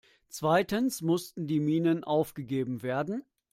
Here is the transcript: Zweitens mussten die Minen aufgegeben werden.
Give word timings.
Zweitens 0.29 1.03
mussten 1.03 1.45
die 1.45 1.59
Minen 1.59 2.03
aufgegeben 2.03 2.81
werden. 2.81 3.23